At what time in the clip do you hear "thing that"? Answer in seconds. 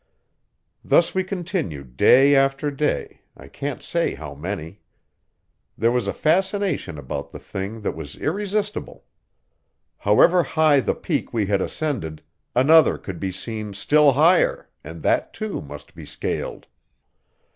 7.37-7.95